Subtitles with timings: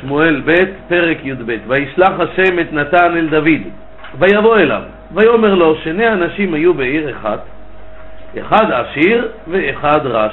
[0.00, 0.54] שמואל ב',
[0.88, 3.62] פרק י"ב: וישלח השם את נתן אל דוד,
[4.18, 4.82] ויבוא אליו,
[5.14, 7.40] ויאמר לו, שני אנשים היו בעיר אחת,
[8.40, 10.32] אחד עשיר ואחד רש.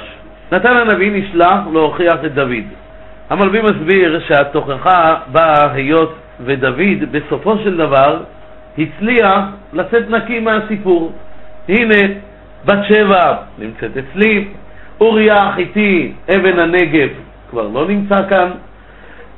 [0.52, 2.64] נתן הנביא נשלח להוכיח את דוד.
[3.30, 8.20] המלבי מסביר שהתוכחה באה היות ודוד בסופו של דבר
[8.78, 11.12] הצליח לצאת נקי מהסיפור.
[11.68, 12.14] הנה,
[12.64, 14.48] בת שבע נמצאת אצלי,
[15.00, 17.08] אוריה החיתי, אבן הנגב,
[17.50, 18.50] כבר לא נמצא כאן.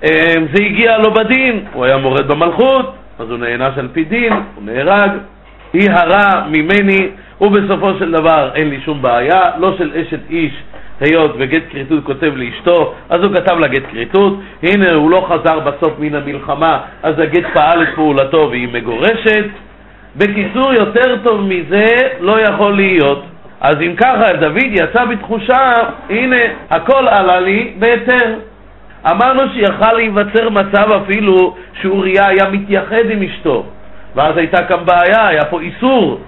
[0.04, 4.32] אמ, זה הגיע לו בדין, הוא היה מורד במלכות, אז הוא נענש על פי דין,
[4.32, 5.10] הוא נהרג.
[5.72, 7.08] היא הרע ממני,
[7.40, 10.52] ובסופו של דבר אין לי שום בעיה, לא של אשת איש,
[11.00, 15.58] היות וגט כריתות כותב לאשתו, אז הוא כתב לה גט כריתות, הנה הוא לא חזר
[15.60, 19.44] בסוף מן המלחמה, אז הגט פעל את פעולתו והיא מגורשת.
[20.16, 21.86] בקיצור, יותר טוב מזה
[22.20, 23.24] לא יכול להיות.
[23.60, 25.72] אז אם ככה, דוד יצא בתחושה,
[26.10, 26.36] הנה,
[26.70, 28.34] הכל עלה לי בהיתר.
[29.06, 33.64] אמרנו שיכל להיווצר מצב אפילו שאוריה היה מתייחד עם אשתו,
[34.14, 36.20] ואז הייתה כאן בעיה, היה פה איסור.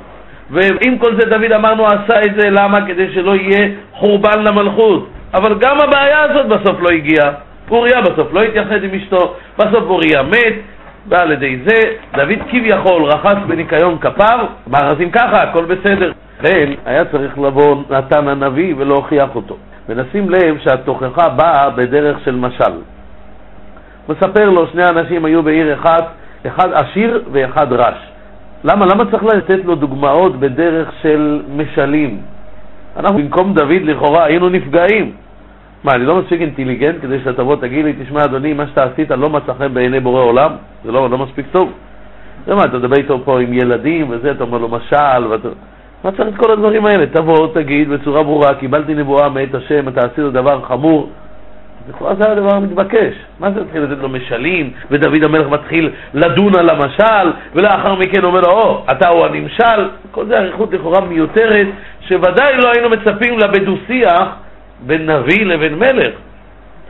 [0.50, 2.86] ועם כל זה דוד אמרנו עשה את זה, למה?
[2.86, 5.08] כדי שלא יהיה חורבן למלכות.
[5.34, 7.30] אבל גם הבעיה הזאת בסוף לא הגיעה.
[7.70, 10.54] אוריה בסוף לא התייחד עם אשתו, בסוף אוריה מת,
[11.08, 11.80] ועל ידי זה
[12.14, 14.46] דוד כביכול רחץ בניקיון כפיו,
[15.02, 16.12] אם ככה, הכל בסדר.
[16.40, 19.56] לכן היה צריך לבוא נתן הנביא ולהוכיח אותו.
[19.88, 22.72] ונשים לב שהתוכחה באה בדרך של משל.
[24.08, 26.04] מספר לו, שני אנשים היו בעיר אחת,
[26.46, 27.98] אחד עשיר ואחד רש.
[28.64, 28.86] למה?
[28.86, 32.20] למה צריך לתת לו דוגמאות בדרך של משלים?
[32.96, 35.12] אנחנו במקום דוד לכאורה היינו נפגעים.
[35.84, 39.10] מה, אני לא מספיק אינטליגנט כדי שאתה תבוא תגיד לי, תשמע אדוני, מה שאתה עשית
[39.10, 40.50] לא מצא חן בעיני בורא עולם?
[40.84, 41.72] זה לא, לא מספיק טוב.
[42.46, 45.48] זה מה, אתה מדבר איתו פה עם ילדים וזה, אתה אומר לו משל, ואתה...
[46.04, 47.06] מה צריך את כל הדברים האלה?
[47.06, 51.10] תבוא, תגיד בצורה ברורה, קיבלתי נבואה מאת השם, אתה עשית דבר חמור.
[51.88, 53.14] לכאורה זה הדבר המתבקש.
[53.40, 58.40] מה זה להתחיל לתת לו משלים, ודוד המלך מתחיל לדון על המשל, ולאחר מכן אומר
[58.40, 59.88] לו, או, אתה הוא הנמשל.
[60.10, 61.66] כל זה אריכות לכאורה מיותרת,
[62.00, 64.28] שוודאי לא היינו מצפים לה בדו-שיח
[64.86, 66.14] בין נביא לבין מלך.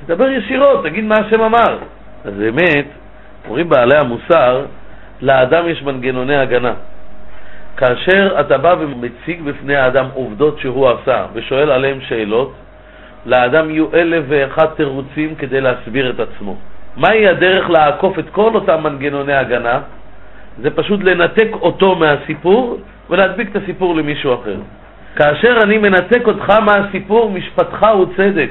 [0.07, 1.79] תדבר ישירות, תגיד מה השם אמר.
[2.25, 2.85] אז באמת,
[3.49, 4.65] אומרים בעלי המוסר,
[5.23, 6.73] לאדם יש מנגנוני הגנה.
[7.77, 12.53] כאשר אתה בא ומציג בפני האדם עובדות שהוא עשה ושואל עליהן שאלות,
[13.27, 16.57] לאדם יהיו אלף ואחד תירוצים כדי להסביר את עצמו.
[16.97, 19.81] מהי הדרך לעקוף את כל אותם מנגנוני הגנה?
[20.63, 22.79] זה פשוט לנתק אותו מהסיפור
[23.11, 24.57] ולהדביק את הסיפור למישהו אחר.
[25.17, 28.51] כאשר אני מנתק אותך מהסיפור, משפטך הוא צדק.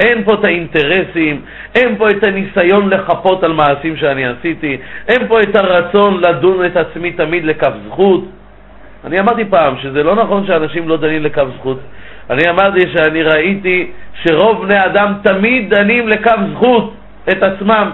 [0.00, 1.40] אין פה את האינטרסים,
[1.74, 4.76] אין פה את הניסיון לחפות על מעשים שאני עשיתי,
[5.08, 8.24] אין פה את הרצון לדון את עצמי תמיד לכף זכות.
[9.04, 11.78] אני אמרתי פעם שזה לא נכון שאנשים לא דנים לכף זכות.
[12.30, 13.90] אני אמרתי שאני ראיתי
[14.22, 16.94] שרוב בני אדם תמיד דנים לכף זכות
[17.30, 17.90] את עצמם,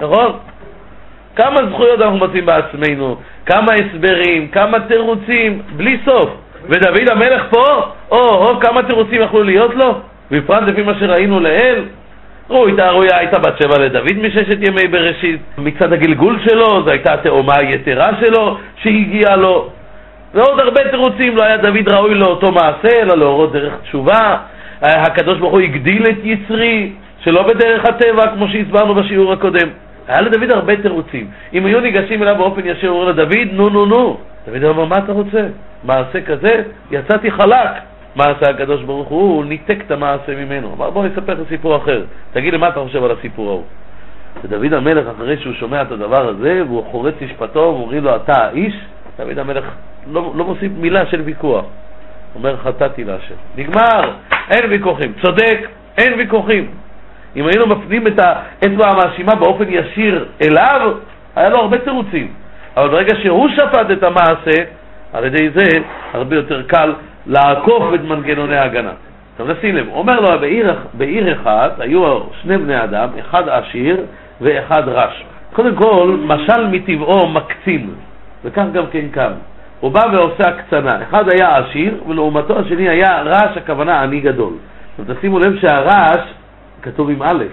[0.00, 0.32] נכון?
[1.36, 6.30] כמה זכויות אנחנו מוצאים בעצמנו, כמה הסברים, כמה תירוצים, בלי סוף.
[6.68, 7.66] ודוד המלך פה,
[8.10, 10.00] או, או, כמה תירוצים יכלו להיות לו?
[10.32, 11.84] בפרט לפי מה שראינו לעיל,
[12.50, 18.10] ראויה הייתה בת שבע לדוד מששת ימי בראשית, מצד הגלגול שלו, זו הייתה התאומה היתרה
[18.20, 19.70] שלו שהגיעה לו,
[20.34, 24.36] ועוד הרבה תירוצים, לא היה דוד ראוי לאותו מעשה, אלא להורות דרך תשובה,
[24.82, 26.92] הקדוש ברוך הוא הגדיל את יצרי,
[27.24, 29.68] שלא בדרך הטבע, כמו שהסברנו בשיעור הקודם.
[30.08, 31.26] היה לדוד הרבה תירוצים.
[31.54, 34.16] אם היו ניגשים אליו באופן ישיר, אומר לדוד, נו נו נו.
[34.46, 35.46] דוד אומר, מה אתה רוצה?
[35.84, 36.62] מעשה כזה?
[36.90, 37.92] יצאתי חלק.
[38.16, 39.36] מה עשה הקדוש ברוך הוא?
[39.36, 40.74] הוא ניתק את המעשה ממנו.
[40.74, 42.04] אמר בוא נספר לך סיפור אחר.
[42.32, 43.64] תגיד לי מה אתה חושב על הסיפור ההוא.
[44.44, 48.74] ודוד המלך אחרי שהוא שומע את הדבר הזה והוא חורץ משפטו ואומרים לו אתה האיש,
[49.18, 49.64] דוד המלך
[50.12, 51.64] לא, לא מוסיף מילה של ויכוח.
[52.34, 53.34] אומר חטאתי להשם.
[53.56, 54.12] נגמר,
[54.50, 55.12] אין ויכוחים.
[55.22, 55.68] צודק,
[55.98, 56.70] אין ויכוחים.
[57.36, 60.94] אם היינו מפנים את האצבע המאשימה באופן ישיר אליו,
[61.36, 62.32] היה לו הרבה תירוצים.
[62.76, 64.64] אבל ברגע שהוא שפט את המעשה,
[65.12, 65.78] על ידי זה
[66.12, 66.92] הרבה יותר קל
[67.26, 68.92] לעקוף את מנגנוני ההגנה.
[69.32, 73.96] עכשיו נשים לב, אומר לו, בעיר, בעיר אחת היו שני בני אדם, אחד עשיר
[74.40, 75.24] ואחד רש.
[75.52, 77.90] קודם כל, משל מטבעו מקצין,
[78.44, 79.32] וכך גם כן כאן.
[79.80, 81.02] הוא בא ועושה הקצנה.
[81.02, 84.52] אחד היה עשיר, ולעומתו השני היה רש, הכוונה עני גדול.
[84.98, 86.20] עכשיו תשימו לב שהרש
[86.82, 87.44] כתוב עם א',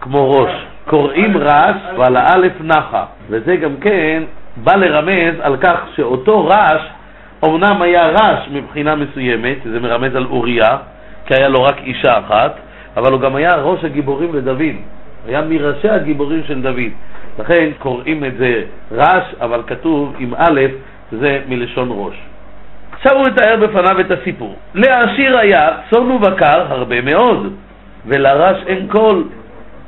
[0.00, 0.50] כמו ראש.
[0.86, 4.22] קוראים רש ועל האלף נחה, וזה גם כן
[4.56, 6.82] בא לרמז על כך שאותו רש
[7.44, 10.76] אמנם היה רש מבחינה מסוימת, זה מרמז על אוריה,
[11.26, 12.54] כי היה לו רק אישה אחת,
[12.96, 14.76] אבל הוא גם היה ראש הגיבורים לדוד,
[15.28, 16.92] היה מראשי הגיבורים של דוד.
[17.38, 20.60] לכן קוראים את זה רש, אבל כתוב עם א',
[21.12, 22.14] זה מלשון ראש.
[22.92, 24.56] עכשיו הוא מתאר בפניו את הסיפור.
[24.74, 27.52] לעשיר היה צאן ובקר הרבה מאוד,
[28.06, 29.24] ולרש אין קול.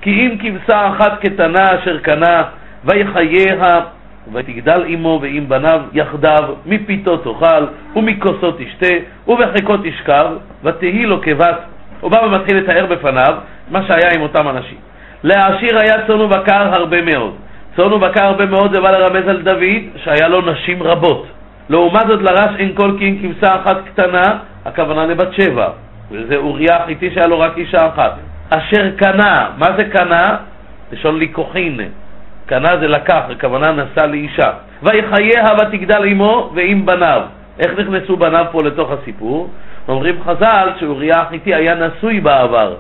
[0.01, 2.43] כי אם כבשה אחת קטנה אשר קנה,
[2.85, 3.81] ויחייה
[4.33, 7.67] ותגדל אמו ועם בניו יחדיו, מפיתו תאכל,
[7.97, 8.95] ומכוסו תשתה,
[9.29, 10.27] ובחיקו תשכב,
[10.65, 11.59] ותהי לו כבת.
[12.01, 13.35] הוא בא ומתחיל לתאר בפניו
[13.71, 14.79] מה שהיה עם אותם אנשים.
[15.23, 17.35] לעשיר היה צאן ובקר הרבה מאוד.
[17.77, 21.27] צאן ובקר הרבה מאוד זה בא לרמז על דוד, שהיה לו נשים רבות.
[21.69, 25.69] לעומת זאת לרש אין כל אם כבשה אחת קטנה, הכוונה לבת שבע.
[26.11, 28.13] וזה אוריה החיתי שהיה לו רק אישה אחת.
[28.51, 30.37] אשר קנה, מה זה קנה?
[30.93, 31.81] לשון ליקוחין.
[32.47, 34.51] קנה זה לקח, הכוונה נשא לאישה.
[34.83, 37.23] ויחייה ותגדל עמו ועם בניו.
[37.59, 39.51] איך נכנסו בניו פה לתוך הסיפור?
[39.89, 42.75] אומרים חז"ל שאוריה החיתי היה נשוי בעבר,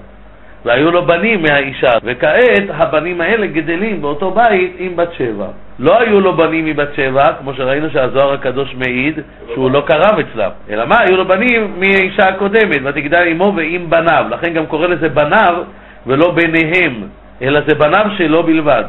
[0.64, 5.46] והיו לו בנים מהאישה, וכעת הבנים האלה גדלים באותו בית עם בת שבע.
[5.78, 9.20] לא היו לו בנים מבת שבע, כמו שראינו שהזוהר הקדוש מעיד
[9.54, 10.96] שהוא לא קרב אצלם, אלא מה?
[11.00, 15.54] היו לו בנים מהאישה הקודמת, ותגדל עמו ועם בניו, לכן גם קורא לזה בניו
[16.06, 16.94] ולא ביניהם,
[17.42, 18.84] אלא זה בניו שלו בלבד.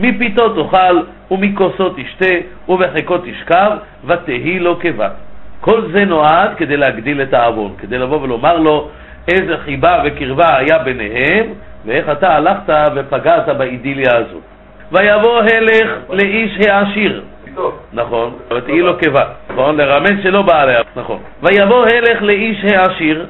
[0.00, 1.00] מפיתו תאכל,
[1.30, 2.34] ומכוסו תשתה,
[2.68, 3.70] ובחיקו תשכב,
[4.04, 5.12] ותהי לו כבת.
[5.60, 8.88] כל זה נועד כדי להגדיל את העוון, כדי לבוא ולומר לו
[9.28, 11.46] איזה חיבה וקרבה היה ביניהם,
[11.86, 14.42] ואיך אתה הלכת ופגעת באידיליה הזאת.
[14.92, 17.22] ויבוא הלך לאיש העשיר.
[17.92, 19.76] נכון, ותהי לו כבת, נכון?
[19.76, 21.18] לרמז שלא בא עליה, נכון.
[21.42, 23.26] ויבוא הלך לאיש העשיר,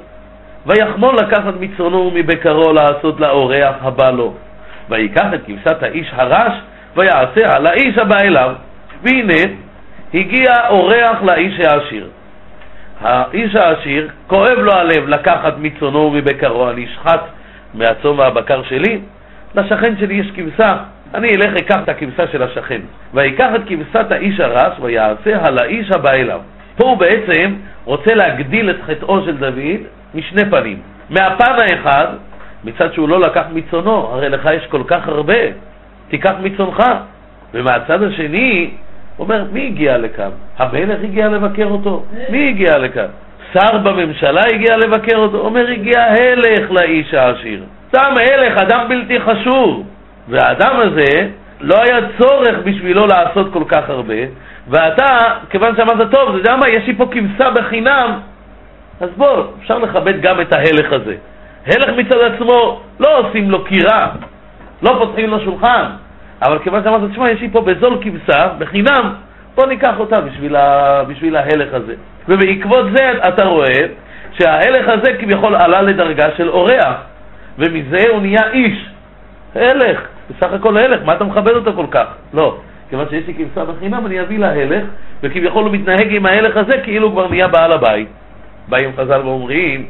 [0.67, 4.33] ויחמול לקחת מצרונו ומבקרו לעשות לאורח הבא לו.
[4.91, 6.53] ויקח את כבשת האיש הרש,
[6.97, 8.53] ויעשיה לאיש הבא אליו.
[9.03, 9.53] והנה,
[10.15, 12.09] הגיע אורח לאיש העשיר.
[13.01, 17.21] האיש העשיר, כואב לו הלב לקחת מצונו ומבקרו, אני אשחט
[17.75, 19.01] מהצום והבקר שלי,
[19.55, 20.77] לשכן שלי יש כבשה,
[21.15, 22.81] אני אלך אקח את הכבשה של השכן.
[23.15, 26.41] ויקח את כבשת האיש הרש ויעשיה לאיש הבא אליו.
[26.77, 27.55] פה הוא בעצם
[27.85, 29.81] רוצה להגדיל את חטאו של דוד
[30.15, 30.79] משני פנים.
[31.11, 32.07] מהפן האחד,
[32.65, 35.35] מצד שהוא לא לקח מצונו, הרי לך יש כל כך הרבה,
[36.09, 36.83] תיקח מצונך.
[37.55, 38.71] ומהצד השני,
[39.19, 40.31] אומר, מי הגיע לכאן?
[40.59, 42.05] המלך הגיע לבקר אותו?
[42.31, 43.07] מי הגיע לכאן?
[43.53, 45.39] שר בממשלה הגיע לבקר אותו?
[45.39, 47.65] אומר, הגיע הלך לאיש העשיר.
[47.89, 49.87] סתם הלך, אדם בלתי חשוב.
[50.29, 51.29] והאדם הזה,
[51.61, 54.15] לא היה צורך בשבילו לעשות כל כך הרבה,
[54.69, 55.07] ואתה,
[55.51, 58.19] כיוון שאמרת, טוב, אתה יודע מה, יש לי פה כבשה בחינם,
[59.01, 61.15] אז בוא, אפשר לכבד גם את ההלך הזה.
[61.67, 64.09] הלך מצד עצמו, לא עושים לו קירה,
[64.83, 65.85] לא פותחים לו שולחן,
[66.43, 69.15] אבל כיוון שאמרת, תשמע, יש לי פה בזול כבשה, בחינם,
[69.55, 71.05] בוא ניקח אותה בשביל, ה...
[71.05, 71.95] בשביל ההלך הזה.
[72.29, 73.87] ובעקבות זה אתה רואה
[74.33, 76.95] שההלך הזה כביכול עלה לדרגה של אורח,
[77.59, 78.87] ומזה הוא נהיה איש.
[79.55, 82.07] הלך, בסך הכל הלך, מה אתה מכבד אותו כל כך?
[82.35, 82.57] לא,
[82.91, 84.85] כיוון שיש לי כבשה בחינם, אני אביא לה הלך,
[85.23, 88.09] וכביכול הוא מתנהג עם ההלך הזה כאילו הוא כבר נהיה בעל הבית.
[88.69, 89.87] באים חז"ל ואומרים,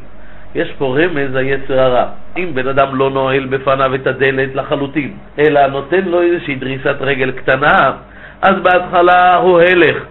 [0.54, 2.06] יש פה רמז היצר הרע.
[2.36, 7.30] אם בן אדם לא נועל בפניו את הדלת לחלוטין, אלא נותן לו איזושהי דריסת רגל
[7.30, 7.92] קטנה,
[8.42, 10.04] אז בהתחלה הוא הלך.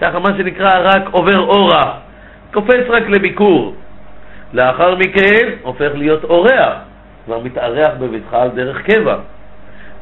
[0.00, 1.88] ככה מה שנקרא רק עובר אורח,
[2.52, 3.74] קופץ רק לביקור.
[4.52, 6.74] לאחר מכן הופך להיות אורח,
[7.24, 9.16] כבר מתארח בביתך על דרך קבע.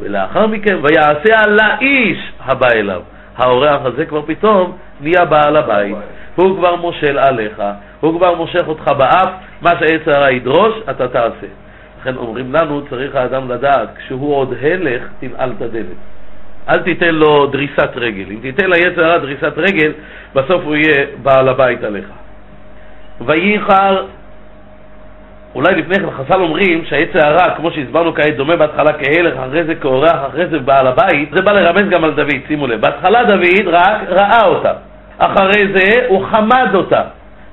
[0.01, 3.03] ולאחר מכן, ויעשה על האיש הבא אליו.
[3.37, 5.97] האורח הזה כבר פתאום נהיה בעל הבית,
[6.37, 7.63] הוא כבר מושל עליך,
[8.01, 9.31] הוא כבר מושך אותך באף,
[9.63, 11.47] מה שהעץ הרע ידרוש, אתה תעשה.
[12.01, 15.97] לכן אומרים לנו, צריך האדם לדעת, כשהוא עוד הלך, תנעל את הדלת.
[16.69, 18.25] אל תיתן לו דריסת רגל.
[18.31, 19.93] אם תיתן ליצר הרע דריסת רגל,
[20.35, 22.05] בסוף הוא יהיה בעל הבית עליך.
[23.21, 24.05] וייחר,
[25.55, 29.75] אולי לפני כן חז"ל אומרים שהיצר הרע, כמו שהסברנו כעת, דומה בהתחלה כהלך, אחרי זה
[29.75, 32.81] כאורח, אחרי זה בעל הבית, זה בא לרמז גם על דוד, שימו לב.
[32.81, 34.73] בהתחלה דוד רק ראה אותה,
[35.19, 37.03] אחרי זה הוא חמד אותה.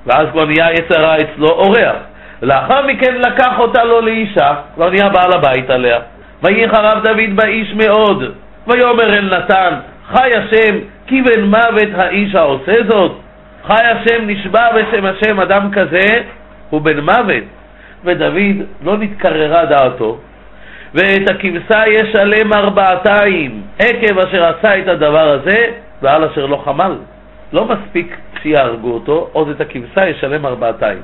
[0.06, 1.96] ואז כבר נהיה יצר הרע אצלו אורח.
[2.42, 5.98] לאחר מכן לקח אותה לו לאישה, כבר נהיה בעל הבית עליה.
[6.42, 8.34] ויהי חרב דוד באיש מאוד,
[8.66, 9.74] ויאמר אל נתן,
[10.12, 13.12] חי השם, כי בן מוות האיש העושה זאת.
[13.66, 16.22] חי השם נשבע בשם השם אדם כזה,
[16.70, 17.44] הוא בן מוות.
[18.04, 20.18] ודוד לא נתקררה דעתו,
[20.94, 25.66] ואת הכבשה ישלם ארבעתיים, עקב אשר עשה את הדבר הזה,
[26.02, 26.96] ועל אשר לא חמל.
[27.52, 31.02] לא מספיק שיהרגו אותו, עוד את הכבשה ישלם ארבעתיים.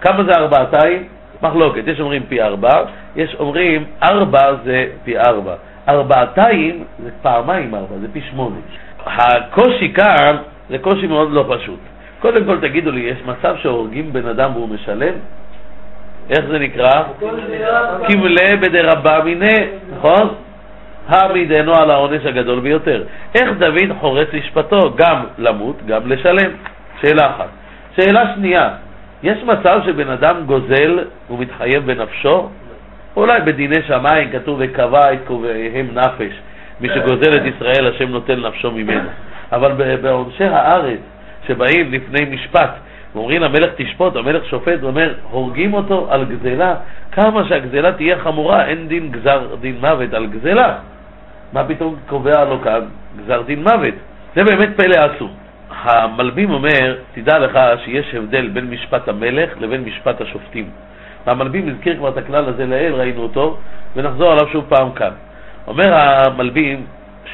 [0.00, 1.08] כמה זה ארבעתיים?
[1.42, 2.84] מחלוקת, יש אומרים פי ארבע,
[3.16, 5.54] יש אומרים ארבע זה פי ארבע.
[5.88, 8.56] ארבעתיים זה פעמיים ארבע, זה פי שמונה.
[9.06, 10.36] הקושי כאן
[10.70, 11.78] זה קושי מאוד לא פשוט.
[12.20, 15.14] קודם כל תגידו לי, יש מצב שהורגים בן אדם והוא משלם?
[16.30, 17.02] איך זה נקרא?
[18.08, 19.66] כמלה בדרבה מיניה,
[19.96, 20.34] נכון?
[21.08, 23.04] העמידנו על העונש הגדול ביותר.
[23.34, 26.50] איך דוד חורץ לשפטו, גם למות, גם לשלם?
[27.00, 27.48] שאלה אחת.
[27.96, 28.68] שאלה שנייה,
[29.22, 30.98] יש מצב שבן אדם גוזל
[31.30, 32.48] ומתחייב בנפשו?
[33.16, 36.32] אולי בדיני שמיים כתוב וקבע את קובעיהם נפש,
[36.80, 39.08] מי שגוזל את ישראל השם נותן נפשו ממנו.
[39.52, 41.00] אבל בעונשי הארץ
[41.46, 42.70] שבאים לפני משפט
[43.14, 46.74] ואומרים למלך תשפוט, המלך שופט ואומר הורגים אותו על גזלה,
[47.12, 50.78] כמה שהגזלה תהיה חמורה, אין דין גזר דין מוות על גזלה.
[51.52, 52.80] מה פתאום קובע לו כאן
[53.16, 53.94] גזר דין מוות?
[54.36, 55.30] זה באמת פלא עצום.
[55.70, 60.70] המלבים אומר, תדע לך שיש הבדל בין משפט המלך לבין משפט השופטים.
[61.26, 63.56] והמלבים הזכיר כבר את הכלל הזה לעיל, ראינו אותו,
[63.96, 65.10] ונחזור עליו שוב פעם כאן.
[65.66, 66.86] אומר המלבים,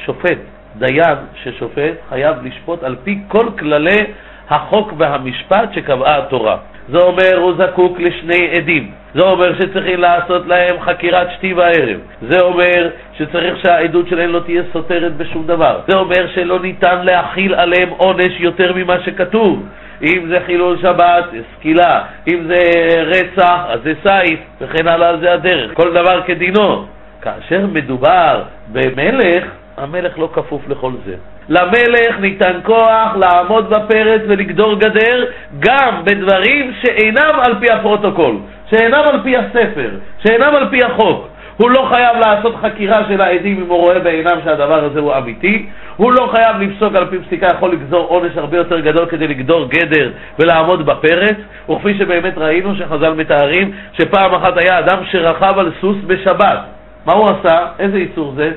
[0.05, 0.37] שופט,
[0.77, 4.05] דיין ששופט, חייב לשפוט על פי כל כללי
[4.49, 6.57] החוק והמשפט שקבעה התורה.
[6.89, 8.91] זה אומר הוא זקוק לשני עדים.
[9.13, 11.99] זה אומר שצריכים לעשות להם חקירת שתי וערב.
[12.21, 15.79] זה אומר שצריך שהעדות שלהם לא תהיה סותרת בשום דבר.
[15.87, 19.65] זה אומר שלא ניתן להכיל עליהם עונש יותר ממה שכתוב.
[20.03, 22.61] אם זה חילול שבת, זה סקילה, אם זה
[23.05, 25.73] רצח, אז זה סייף, וכן הלאה זה הדרך.
[25.73, 26.85] כל דבר כדינו.
[27.21, 29.43] כאשר מדובר במלך,
[29.79, 31.15] המלך לא כפוף לכל זה.
[31.49, 35.25] למלך ניתן כוח לעמוד בפרץ ולגדור גדר
[35.59, 38.37] גם בדברים שאינם על פי הפרוטוקול,
[38.69, 39.89] שאינם על פי הספר,
[40.23, 41.27] שאינם על פי החוק.
[41.57, 45.65] הוא לא חייב לעשות חקירה של העדים אם הוא רואה בעינם שהדבר הזה הוא אמיתי,
[45.97, 49.69] הוא לא חייב לפסוק על פי פסיקה, יכול לגזור עונש הרבה יותר גדול כדי לגדור
[49.69, 51.35] גדר ולעמוד בפרץ,
[51.69, 56.59] וכפי שבאמת ראינו שחז"ל מתארים שפעם אחת היה אדם שרכב על סוס בשבת.
[57.05, 57.65] מה הוא עשה?
[57.79, 58.51] איזה איסור זה?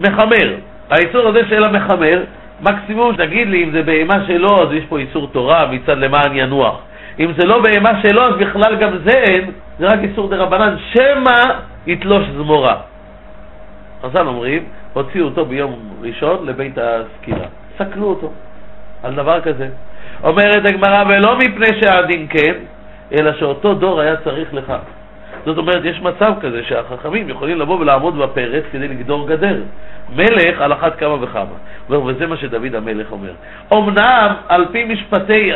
[0.00, 0.54] מחמר.
[0.90, 2.22] האיסור הזה של המחמר,
[2.60, 6.80] מקסימום תגיד לי אם זה בהמה שלו אז יש פה איסור תורה מצד למען ינוח.
[7.20, 10.76] אם זה לא בהמה שלו אז בכלל גם זה אין, זה רק איסור דה רבנן,
[10.92, 11.42] שמא
[11.86, 12.76] יתלוש זמורה.
[14.02, 17.46] חז"ל אומרים, הוציאו אותו ביום ראשון לבית הסקירה.
[17.78, 18.32] סקלו אותו
[19.02, 19.68] על דבר כזה.
[20.24, 22.54] אומרת הגמרא, ולא מפני שהדין כן,
[23.12, 24.72] אלא שאותו דור היה צריך לך.
[25.44, 29.60] זאת אומרת, יש מצב כזה שהחכמים יכולים לבוא ולעמוד בפרץ כדי לגדור גדר.
[30.16, 31.56] מלך על אחת כמה וכמה.
[31.90, 33.30] וזה מה שדוד המלך אומר.
[33.74, 35.50] אמנם על פי משפטי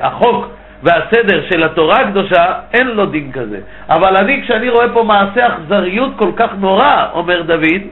[0.00, 0.48] החוק
[0.82, 3.60] והסדר של התורה הקדושה, אין לו דין כזה.
[3.88, 7.82] אבל אני, כשאני רואה פה מעשה אכזריות כל כך נורא, אומר דוד,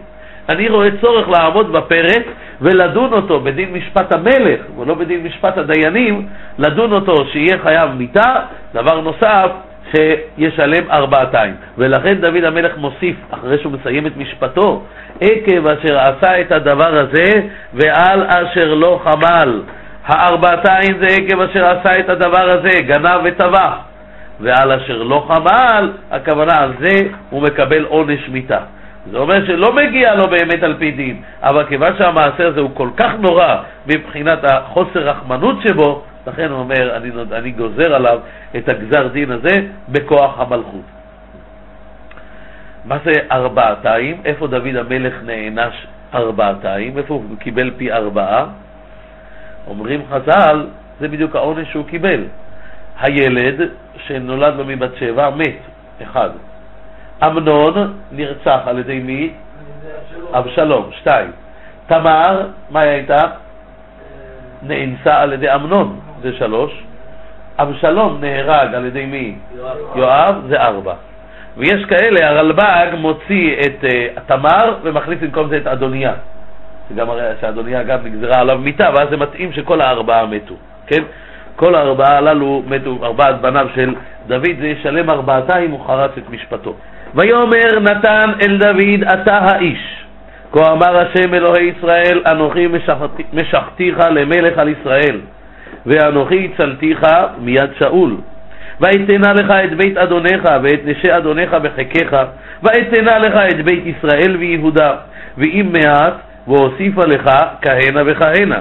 [0.49, 2.25] אני רואה צורך לעמוד בפרץ
[2.61, 6.28] ולדון אותו בדין משפט המלך ולא בדין משפט הדיינים,
[6.59, 8.35] לדון אותו שיהיה חייב מיתה.
[8.75, 9.50] דבר נוסף,
[9.93, 11.55] שישלם ארבעתיים.
[11.78, 14.83] ולכן דוד המלך מוסיף, אחרי שהוא מסיים את משפטו,
[15.21, 17.40] עקב אשר עשה את הדבר הזה
[17.75, 19.62] ועל אשר לא חמל.
[20.05, 23.76] הארבעתיים זה עקב אשר עשה את הדבר הזה, גנב וטבח.
[24.40, 28.59] ועל אשר לא חמל, הכוונה על זה הוא מקבל עונש מיתה.
[29.11, 32.88] זה אומר שלא מגיע לו באמת על פי דין, אבל כיוון שהמעשה הזה הוא כל
[32.97, 38.21] כך נורא מבחינת החוסר רחמנות שבו, לכן הוא אומר, אני, אני גוזר עליו
[38.56, 39.54] את הגזר דין הזה
[39.88, 40.85] בכוח המלכות.
[42.85, 44.21] מה זה ארבעתיים?
[44.25, 46.99] איפה דוד המלך נענש ארבעתיים?
[46.99, 48.47] איפה הוא קיבל פי ארבעה?
[49.66, 50.66] אומרים חז"ל,
[51.00, 52.25] זה בדיוק העונש שהוא קיבל.
[53.00, 55.59] הילד שנולד לו מבת שבע מת,
[56.02, 56.30] אחד.
[57.26, 59.33] אמנון נרצח על ידי מי?
[60.33, 61.30] אבשלום, שתיים.
[61.87, 63.21] תמר, מה היא הייתה?
[64.62, 66.82] נאנסה על ידי אמנון, זה שלוש.
[67.58, 69.35] אבשלום נהרג על ידי מי?
[69.56, 70.94] יואב, יואב זה ארבע.
[71.56, 76.12] ויש כאלה, הרלב"ג מוציא את uh, תמר ומכניס במקום זה את אדוניה.
[76.88, 80.54] שגם הרי שאדוניה גם נגזרה עליו מיתה, ואז זה מתאים שכל הארבעה מתו,
[80.87, 81.02] כן?
[81.56, 83.94] כל הארבעה הללו מתו, ארבעת בניו של
[84.26, 86.75] דוד, זה ישלם ארבעתיים, הוא חרץ את משפטו.
[87.14, 90.04] ויאמר נתן אל דוד אתה האיש,
[90.52, 92.68] כה אמר השם אלוהי ישראל, אנוכי
[93.32, 95.20] משחתיך למלך על ישראל,
[95.87, 97.07] ואנוכי הצלתיך
[97.40, 98.16] מיד שאול.
[98.81, 102.16] ואתנה לך את בית אדונך ואת נשי אדונך בחיקך,
[102.62, 104.95] ואתנה לך את בית ישראל ויהודה,
[105.38, 106.14] ואם מעט,
[106.49, 107.31] והוסיפה לך
[107.62, 108.59] כהנה וכהנה.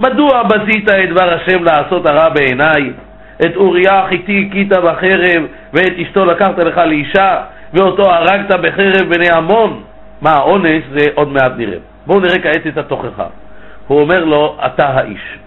[0.00, 2.92] מדוע בזית את דבר השם לעשות הרע בעיניי?
[3.46, 5.42] את אוריה החיתי הכית בחרב,
[5.72, 7.36] ואת אשתו לקחת לך לאישה,
[7.74, 9.82] ואותו הרגת בחרב בני עמון?
[10.22, 11.78] מה העונש זה עוד מעט נראה.
[12.06, 13.26] בואו נראה כעת את התוכחה.
[13.86, 15.38] הוא אומר לו, אתה האיש.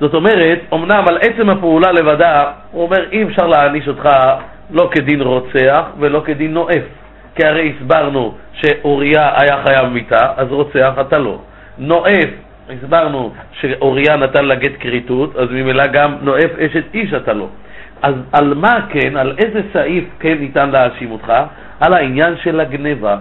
[0.00, 4.08] זאת אומרת, אמנם על עצם הפעולה לבדה, הוא אומר, אי אפשר להעניש אותך
[4.70, 6.84] לא כדין רוצח ולא כדין נואף.
[7.34, 11.38] כי הרי הסברנו שאוריה היה חייב מיתה, אז רוצח אתה לא.
[11.78, 12.30] נואף,
[12.70, 17.48] הסברנו שאוריה נתן לה גט כריתות, אז ממילא גם נואף אשת איש אתה לא.
[18.02, 21.32] אז על מה כן, על איזה סעיף כן ניתן להאשים אותך?
[21.80, 23.16] על העניין של הגניבה.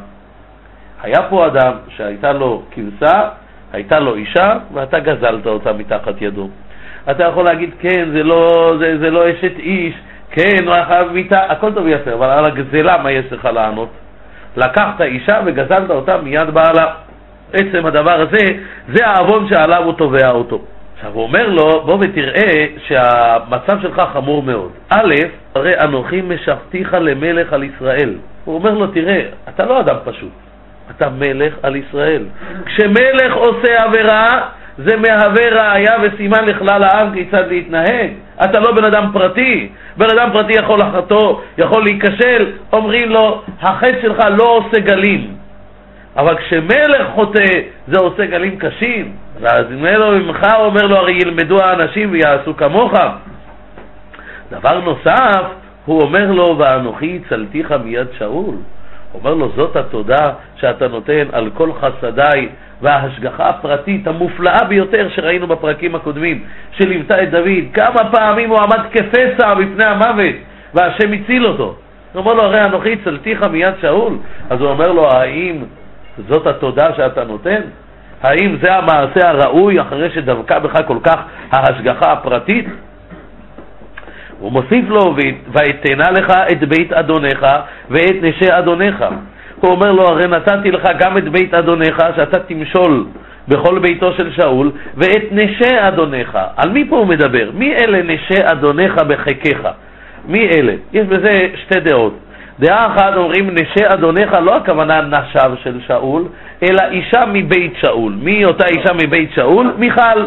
[1.01, 3.29] היה פה אדם שהייתה לו כבשה,
[3.73, 6.49] הייתה לו אישה, ואתה גזלת אותה מתחת ידו.
[7.11, 9.93] אתה יכול להגיד, כן, זה לא, זה, זה לא אשת איש,
[10.31, 13.89] כן, הוא היה חייב מיתה, הכל טוב ויפה, אבל על הגזלה מה יש לך לענות?
[14.57, 16.93] לקחת אישה וגזלת אותה מיד בעלה.
[17.53, 18.45] עצם הדבר הזה,
[18.93, 20.61] זה העוון שעליו הוא תובע אותו.
[20.95, 24.71] עכשיו הוא אומר לו, בוא ותראה שהמצב שלך חמור מאוד.
[24.89, 25.13] א',
[25.55, 28.15] הרי אנוכי משפטיך למלך על ישראל.
[28.45, 30.31] הוא אומר לו, תראה, אתה לא אדם פשוט,
[30.97, 32.23] אתה מלך על ישראל.
[32.65, 34.25] כשמלך עושה עבירה,
[34.77, 38.11] זה מהווה ראייה וסימן לכלל העם כיצד להתנהג.
[38.43, 44.01] אתה לא בן אדם פרטי, בן אדם פרטי יכול לחטוא, יכול להיכשל, אומרים לו, החטא
[44.01, 45.27] שלך לא עושה גלים.
[46.17, 47.45] אבל כשמלך חוטא,
[47.87, 49.11] זה עושה גלים קשים.
[49.39, 52.93] ואז אם אלו ממך, אומר לו, הרי ילמדו האנשים ויעשו כמוך.
[54.51, 55.43] דבר נוסף,
[55.85, 58.55] הוא אומר לו, ואנוכי הצלתיך מיד שאול.
[59.13, 62.49] אומר לו, זאת התודה שאתה נותן על כל חסדיי
[62.81, 67.63] וההשגחה הפרטית המופלאה ביותר שראינו בפרקים הקודמים, שליוותה את דוד.
[67.73, 70.35] כמה פעמים הוא עמד כפסע בפני המוות,
[70.73, 71.75] והשם הציל אותו.
[72.13, 74.13] הוא אומר לו, הרי אנוכי הצלתיך מיד שאול.
[74.49, 75.63] אז הוא אומר לו, האם
[76.29, 77.61] זאת התודה שאתה נותן?
[78.21, 81.19] האם זה המעשה הראוי אחרי שדבקה בך כל כך
[81.51, 82.65] ההשגחה הפרטית?
[84.43, 85.15] הוא מוסיף לו,
[85.51, 87.47] ואתנה לך את בית אדונך
[87.89, 89.05] ואת נשי אדונך.
[89.59, 93.05] הוא אומר לו, הרי נתתי לך גם את בית אדונך, שאתה תמשול
[93.47, 96.39] בכל ביתו של שאול, ואת נשי אדונך.
[96.57, 97.49] על מי פה הוא מדבר?
[97.53, 99.69] מי אלה נשי אדונך בחיקך?
[100.27, 100.73] מי אלה?
[100.93, 102.17] יש בזה שתי דעות.
[102.59, 106.23] דעה אחת אומרים נשי אדונך, לא הכוונה נשיו של שאול,
[106.63, 108.13] אלא אישה מבית שאול.
[108.21, 109.73] מי אותה אישה מבית שאול?
[109.77, 110.25] מיכל.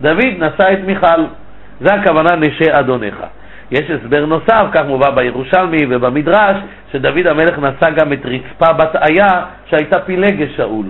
[0.00, 1.20] דוד נשא את מיכל.
[1.80, 3.16] זה הכוונה נשי אדונך.
[3.70, 6.56] יש הסבר נוסף, כך מובא בירושלמי ובמדרש,
[6.92, 10.86] שדוד המלך נשא גם את רצפה בת איה שהייתה פילגש שאול.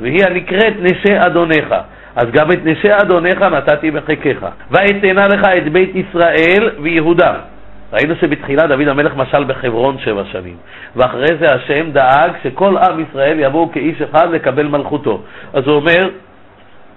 [0.00, 1.74] והיא הנקראת נשי אדונך.
[2.16, 4.46] אז גם את נשי אדונך נתתי בחיקך.
[4.70, 7.34] ואתנה לך את בית ישראל ויהודה.
[7.92, 10.56] ראינו שבתחילה דוד המלך משל בחברון שבע שנים,
[10.96, 15.22] ואחרי זה השם דאג שכל עם ישראל יבואו כאיש אחד לקבל מלכותו.
[15.52, 16.08] אז הוא אומר,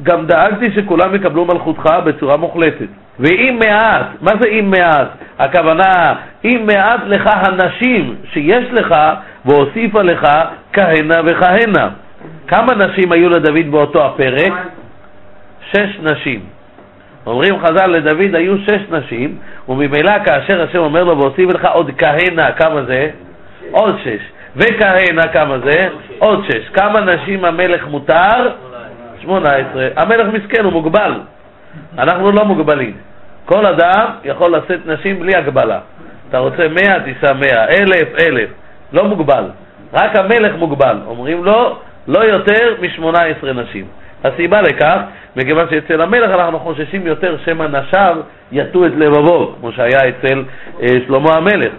[0.04, 2.88] גם דאגתי שכולם יקבלו מלכותך בצורה מוחלטת.
[3.20, 5.08] ואם מעט, מה זה אם מעט?
[5.40, 6.14] הכוונה,
[6.46, 8.96] אם מעט לך הנשים שיש לך,
[9.46, 10.28] והוסיפה לך
[10.74, 11.90] כהנה וכהנה.
[12.48, 14.54] כמה נשים היו לדוד באותו הפרק?
[15.72, 16.40] שש נשים.
[17.26, 19.36] אומרים חז"ל, לדוד היו שש נשים,
[19.70, 23.10] וממילא כאשר השם אומר לו, והוסיף לך עוד כהנה, כמה זה?
[23.72, 24.22] עוד שש.
[24.56, 25.90] וכהנה, כמה זה?
[26.20, 26.70] עוד שש.
[26.74, 28.50] כמה נשים המלך מותר?
[29.30, 29.88] שמונה עשרה.
[29.96, 31.13] המלך מסכן, הוא מוגבל.
[31.98, 32.94] אנחנו לא מוגבלים.
[33.46, 35.80] כל אדם יכול לשאת נשים בלי הגבלה.
[36.30, 37.65] אתה רוצה מאה, תישא מאה.
[37.65, 38.50] אלף, אלף.
[38.92, 39.44] לא מוגבל.
[39.94, 40.98] רק המלך מוגבל.
[41.06, 43.86] אומרים לו, לא יותר משמונה עשרה נשים.
[44.24, 44.98] הסיבה לכך,
[45.36, 48.18] מכיוון שאצל המלך אנחנו חוששים יותר שמא נשיו
[48.52, 50.44] יטו את לבבו, כמו שהיה אצל
[50.82, 51.72] אה, שלמה המלך.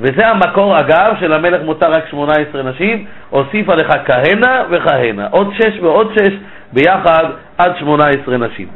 [0.00, 5.78] וזה המקור, אגב, של המלך מותר רק 18 נשים, הוסיפה לך כהנה וכהנה, עוד שש
[5.80, 6.32] ועוד שש,
[6.72, 7.24] ביחד
[7.58, 8.68] עד 18 נשים.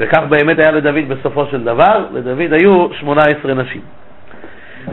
[0.00, 3.80] וכך באמת היה לדוד בסופו של דבר, לדוד היו 18 נשים.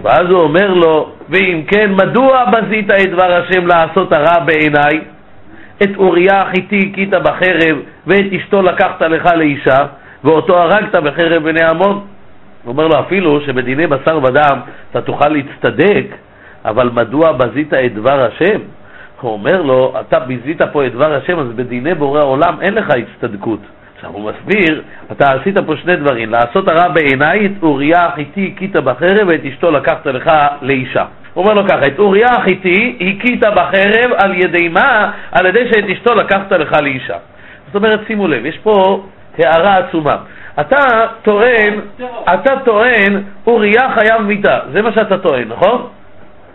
[0.01, 5.01] ואז הוא אומר לו, ואם כן, מדוע בזית את דבר השם לעשות הרע בעיניי?
[5.83, 9.85] את אוריה החיתי הכית בחרב, ואת אשתו לקחת לך לאישה,
[10.23, 12.05] ואותו הרגת בחרב בני עמון.
[12.63, 14.59] הוא אומר לו, אפילו שבדיני בשר ודם
[14.91, 16.05] אתה תוכל להצטדק,
[16.65, 18.59] אבל מדוע בזית את דבר השם?
[19.21, 22.89] הוא אומר לו, אתה ביזית פה את דבר השם, אז בדיני בורא עולם אין לך
[22.89, 23.59] הצטדקות.
[23.95, 28.75] עכשיו הוא מסביר, אתה עשית פה שני דברים, לעשות הרע בעיניי, את אוריה החיתי הכית
[28.75, 31.05] בחרב ואת אשתו לקחת לך לאישה.
[31.33, 35.11] הוא אומר לו ככה, את אוריה החיתי הכית בחרב על ידי מה?
[35.31, 37.17] על ידי שאת אשתו לקחת לך לאישה.
[37.65, 39.03] זאת אומרת, שימו לב, יש פה
[39.37, 40.17] הערה עצומה.
[40.59, 41.79] אתה טוען,
[42.33, 44.59] אתה טוען, אוריה חייב מיתה.
[44.71, 45.87] זה מה שאתה טוען, נכון?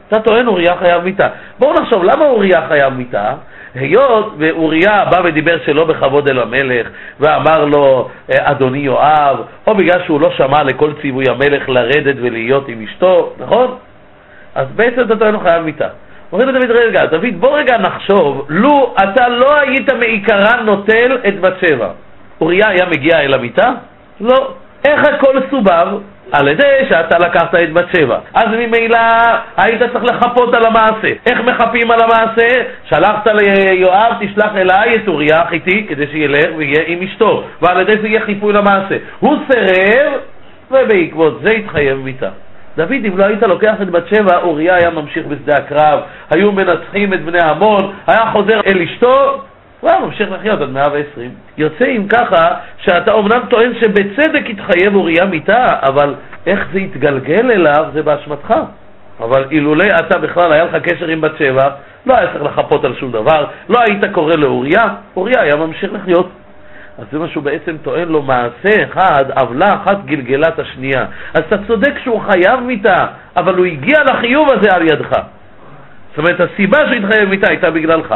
[0.09, 1.29] אתה טוען אוריה חייב מיתה.
[1.59, 3.33] בואו נחשוב, למה אוריה חייב מיתה?
[3.75, 6.87] היות ואוריה בא ודיבר שלא בכבוד אל המלך
[7.21, 12.85] ואמר לו אדוני יואב, או בגלל שהוא לא שמע לכל ציווי המלך לרדת ולהיות עם
[12.85, 13.77] אשתו, נכון?
[14.55, 15.89] אז בעצם אתה טוען הוא חייב מיתה.
[16.33, 21.55] אומרים לדוד, רגע, דוד, בוא רגע נחשוב, לו אתה לא היית מעיקרן נוטל את בת
[21.61, 21.91] שבע,
[22.41, 23.73] אוריה היה מגיע אל המיטה?
[24.21, 24.53] לא.
[24.85, 25.89] איך הכל סובב?
[26.33, 28.19] על ידי שאתה לקחת את בת שבע.
[28.35, 28.99] אז ממילא
[29.57, 31.09] היית צריך לחפות על המעשה.
[31.27, 32.49] איך מחפים על המעשה?
[32.85, 38.09] שלחת ליואב, תשלח אליי את אוריה החיתי כדי שילך ויהיה עם אשתו, ועל ידי זה
[38.09, 38.97] יהיה חיפוי למעשה.
[39.21, 40.13] הוא סירב,
[40.71, 42.29] ובעקבות זה התחייב מיתה.
[42.77, 47.15] דוד, אם לא היית לוקח את בת שבע, אוריה היה ממשיך בשדה הקרב, היו מנצחים
[47.15, 49.43] את בני עמון, היה חוזר אל אשתו,
[49.81, 51.31] הוא היה ממשיך לחיות עד 120.
[51.57, 56.15] יוצא אם ככה, שאתה אומנם טוען שבצדק התחייב אוריה מיתה, אבל
[56.47, 58.55] איך זה התגלגל אליו זה באשמתך.
[59.21, 61.71] אבל אילולא אתה בכלל היה לך קשר עם בת שבע,
[62.07, 64.83] לא היה צריך לחפות על שום דבר, לא היית קורא לאוריה,
[65.17, 66.31] אוריה היה ממשיך לחיות.
[66.99, 71.05] אז זה מה שהוא בעצם טוען לו, מעשה אחד, עוולה אחת גלגלה את השנייה.
[71.35, 75.11] אז אתה צודק שהוא חייב מיתה, אבל הוא הגיע לחיוב הזה על ידך.
[76.09, 78.15] זאת אומרת, הסיבה שהוא התחייב מיתה הייתה בגללך.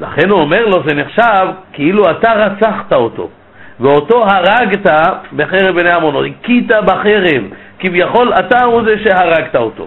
[0.00, 3.28] לכן הוא אומר לו, זה נחשב כאילו אתה רצחת אותו,
[3.80, 4.90] ואותו הרגת
[5.36, 7.42] בחרב בני עמון, או הכית בחרב,
[7.78, 9.86] כביכול אתה הוא זה שהרגת אותו.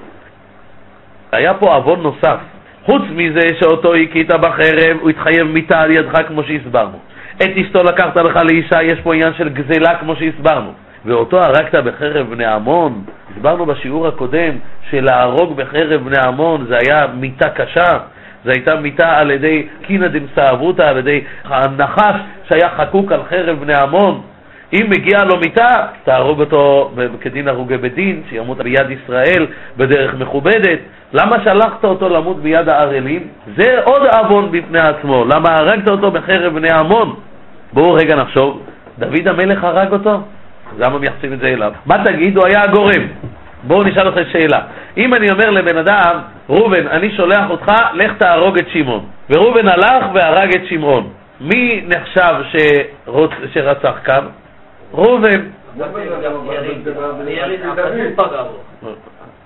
[1.32, 2.38] היה פה עוון נוסף.
[2.86, 7.00] חוץ מזה שאותו הכית בחרב, הוא התחייב מיתה על ידך כמו שהסברנו.
[7.38, 10.72] את אשתו לקחת לך לאישה, יש פה עניין של גזלה כמו שהסברנו.
[11.06, 13.02] ואותו הרגת בחרב בני עמון,
[13.36, 14.54] הסברנו בשיעור הקודם
[14.90, 17.98] שלהרוג בחרב בני עמון זה היה מיתה קשה,
[18.46, 22.16] זו הייתה מיתה על ידי קינא דמסאבותא, על ידי הנחש
[22.50, 24.22] שהיה חקוק על חרב בני עמון.
[24.74, 25.68] אם מגיע לו מיתה,
[26.04, 29.48] תהרוג אותו כדין הרוגי בדין, שימות ביד ישראל
[29.78, 30.80] בדרך מכובדת.
[31.14, 33.28] למה שלחת אותו למות ביד הערלים?
[33.58, 35.26] זה עוד עוון בפני עצמו.
[35.26, 37.16] למה הרגת אותו בחרב בני עמון?
[37.74, 38.62] בואו רגע נחשוב,
[39.00, 40.22] דוד המלך הרג אותו?
[40.80, 41.72] למה מייחסים את זה אליו?
[41.86, 42.38] מה תגיד?
[42.38, 43.08] הוא היה הגורם.
[43.64, 44.60] בואו נשאל אותך שאלה.
[44.98, 46.20] אם אני אומר לבן אדם,
[46.50, 49.06] ראובן, אני שולח אותך, לך תהרוג את שמעון.
[49.30, 51.10] וראובן הלך והרג את שמעון.
[51.42, 53.32] מי נחשב שרוצ...
[53.54, 54.24] שרצח כאן?
[54.94, 55.42] ראובן.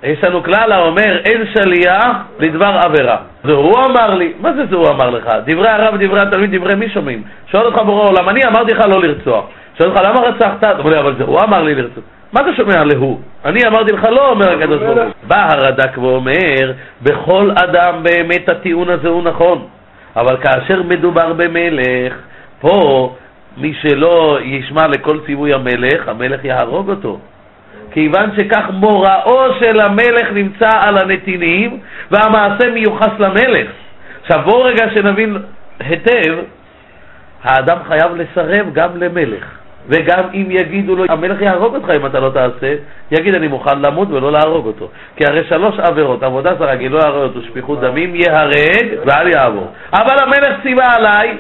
[0.04, 3.18] יש לנו כלל האומר, אין שליח לדבר עבירה.
[3.44, 5.28] זה הוא אמר לי, מה זה זה הוא אמר לך?
[5.46, 7.24] דברי הרב, דברי התלמיד, דברי מי שומעים?
[7.52, 9.46] שואל אותך בורא עולם, אני אמרתי לך לא לרצוח.
[9.78, 10.58] שואל אותך, למה רצחת?
[10.58, 12.04] אתה אומר לי, אבל זה הוא אמר לי לרצוח.
[12.34, 13.20] מה אתה שומע להוא?
[13.46, 15.12] אני אמרתי לך לא, אומר הקדוש ברוך הוא.
[15.28, 19.68] בא הרד"ק ואומר, בכל אדם באמת הטיעון הזה הוא נכון,
[20.16, 22.14] אבל כאשר מדובר במלך,
[22.60, 23.16] פה
[23.58, 27.20] מי שלא ישמע לכל ציווי המלך, המלך יהרוג אותו.
[27.92, 31.80] כיוון שכך מוראו של המלך נמצא על הנתינים,
[32.12, 33.68] והמעשה מיוחס למלך.
[34.22, 35.38] עכשיו בואו רגע שנבין
[35.80, 36.36] היטב,
[37.44, 39.63] האדם חייב לסרב גם למלך.
[39.88, 42.76] וגם אם יגידו לו, המלך יהרוג אותך אם אתה לא תעשה,
[43.12, 44.90] יגיד אני מוכן למות ולא להרוג אותו.
[45.16, 49.68] כי הרי שלוש עבירות, עבודה זרה, גילוי עריות ושפיכות דמים, ייהרג ואל יעבור.
[49.94, 51.38] אבל המלך ציווה עליי,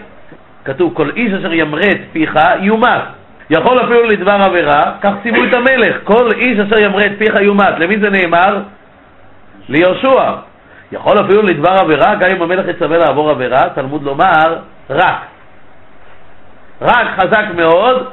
[0.65, 3.01] כתוב, כל איש אשר ימרה את פיך יומת.
[3.49, 7.79] יכול אפילו לדבר עבירה, כך ציוו את המלך, כל איש אשר ימרה את פיך יומת.
[7.79, 8.59] למי זה נאמר?
[9.69, 10.33] ליהושע.
[10.91, 14.57] יכול אפילו לדבר עבירה, גם אם המלך יצווה לעבור עבירה, תלמוד לומר,
[14.89, 15.15] רק.
[16.81, 18.07] רק חזק מאוד,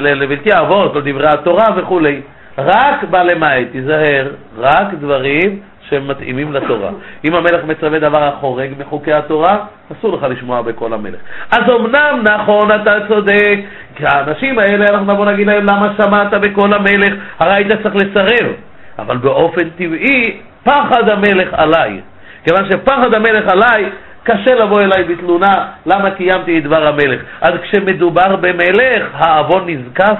[0.00, 2.20] לבלתי אבות, לדברי התורה וכולי.
[2.58, 6.90] רק בא למעט, תיזהר, רק דברים שמתאימים לתורה.
[7.24, 9.58] אם המלך מצווה דבר החורג מחוקי התורה,
[9.92, 11.20] אסור לך לשמוע בקול המלך.
[11.50, 13.58] אז אמנם נכון, אתה צודק,
[13.96, 17.14] כי האנשים האלה, אנחנו נבוא נגיד להם, למה שמעת בקול המלך?
[17.38, 18.52] הרי היית צריך לסרב.
[18.98, 22.00] אבל באופן טבעי, פחד המלך עליי.
[22.44, 23.90] כיוון שפחד המלך עליי,
[24.22, 27.20] קשה לבוא אליי בתלונה למה קיימתי את דבר המלך.
[27.40, 30.18] אז כשמדובר במלך, העוון נזקף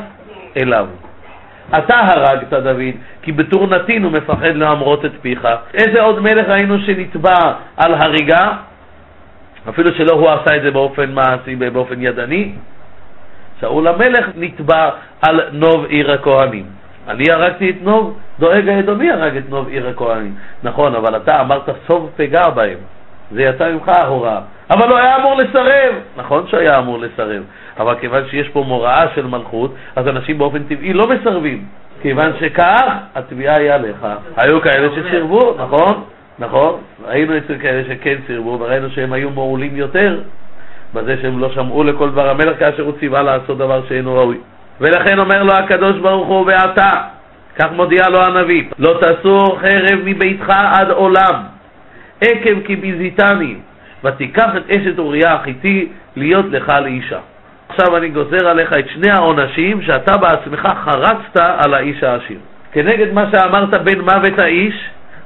[0.56, 0.86] אליו.
[1.78, 5.48] אתה הרגת דוד, כי בתור נתין הוא מפחד להמרות את פיך.
[5.74, 8.52] איזה עוד מלך ראינו שנתבע על הריגה?
[9.68, 12.52] אפילו שלא הוא עשה את זה באופן מעשי, באופן ידני.
[13.60, 14.90] שאול המלך נתבע
[15.22, 16.64] על נוב עיר הכהנים.
[17.08, 20.34] אני הרגתי את נוב, דואג האדומי הרג את נוב עיר הכהנים.
[20.62, 22.78] נכון, אבל אתה אמרת סוב פגע בהם.
[23.32, 24.40] זה יצא ממך ההוראה.
[24.70, 25.94] אבל הוא היה אמור לסרב.
[26.16, 27.42] נכון שהיה אמור לסרב,
[27.78, 31.64] אבל כיוון שיש פה מוראה של מלכות, אז אנשים באופן טבעי לא מסרבים.
[32.02, 32.82] כיוון שכך,
[33.14, 34.06] התביעה היא עליך.
[34.36, 36.04] היו כאלה שסירבו, נכון?
[36.38, 36.80] נכון?
[37.08, 40.20] היינו אצל כאלה שכן סירבו, וראינו שהם היו מעולים יותר
[40.94, 44.38] בזה שהם לא שמעו לכל דבר המלך כאשר הוא ציווה לעשות דבר שאינו ראוי.
[44.80, 46.90] ולכן אומר לו הקדוש ברוך הוא, ואתה,
[47.58, 51.34] כך מודיע לו הנביא, לא תסור חרב מביתך עד עולם,
[52.22, 53.54] עקב כי ביזיתני,
[54.04, 57.18] ותיקח את אשת אוריה החיתי להיות לך לאישה.
[57.68, 62.38] עכשיו אני גוזר עליך את שני העונשים שאתה בעצמך חרצת על האיש העשיר.
[62.72, 64.74] כנגד מה שאמרת בין מוות האיש,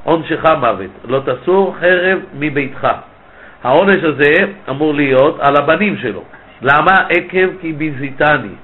[0.04, 0.90] עונשך מוות.
[1.08, 2.88] לא תסור חרב מביתך.
[3.64, 4.32] העונש הזה
[4.70, 6.22] אמור להיות על הבנים שלו.
[6.62, 6.94] למה?
[7.08, 8.54] עקב כי ביזיתני.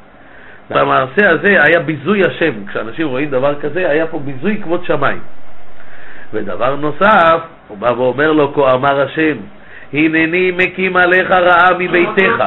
[0.70, 2.52] במעשה הזה היה ביזוי השם.
[2.66, 5.20] כשאנשים רואים דבר כזה, היה פה ביזוי כבוד שמיים.
[6.32, 7.40] ודבר נוסף,
[7.72, 9.36] הוא בא ואומר לו, כה אמר השם,
[9.92, 12.44] הנני מקים עליך רעה מביתך,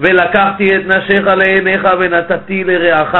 [0.00, 3.14] ולקחתי את נשיך לעיניך ונתתי לרעך,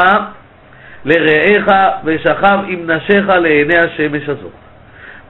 [1.04, 1.68] לרעך,
[2.04, 4.52] ושכב עם נשיך לעיני השמש הזאת.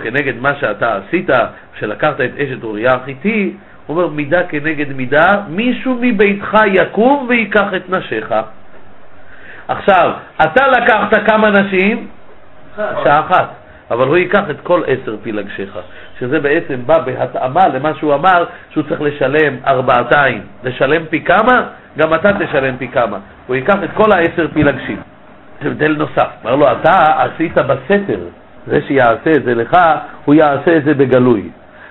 [0.03, 1.31] כנגד מה שאתה עשית,
[1.77, 3.53] כשלקחת את אשת אוריה החיתי,
[3.87, 8.35] הוא אומר מידה כנגד מידה, מישהו מביתך יקום ויקח את נשיך.
[9.69, 10.11] עכשיו,
[10.43, 12.07] אתה לקחת כמה נשים?
[12.77, 13.60] שעה אחת.
[13.91, 15.79] אבל הוא ייקח את כל עשר פילגשיך,
[16.21, 20.43] שזה בעצם בא בהתאמה למה שהוא אמר שהוא צריך לשלם ארבעתיים.
[20.65, 21.63] לשלם פי כמה?
[21.99, 23.19] גם אתה תשלם פי כמה.
[23.47, 25.01] הוא ייקח את כל העשר פילגשים.
[25.63, 26.29] זה הבדל נוסף.
[26.45, 28.19] אמר לו, אתה עשית בסתר,
[28.67, 29.77] זה שיעשה את זה לך,
[30.25, 31.49] הוא יעשה את זה בגלוי.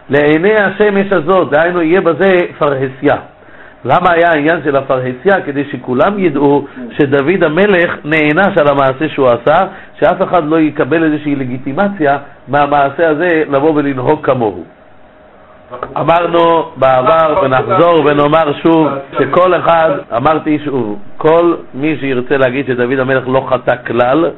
[0.09, 3.15] לעיני השמש הזאת, דהיינו יהיה בזה פרהסיה.
[3.85, 5.41] למה היה העניין של הפרהסיה?
[5.45, 9.67] כדי שכולם ידעו שדוד המלך נענש על המעשה שהוא עשה,
[9.99, 14.63] שאף אחד לא יקבל איזושהי לגיטימציה מהמעשה הזה לבוא ולנהוג כמוהו.
[15.97, 18.87] אמרנו בעבר ונחזור ונאמר שוב
[19.19, 24.31] שכל אחד, אמרתי שוב, כל מי שירצה להגיד שדוד המלך לא חטא כלל,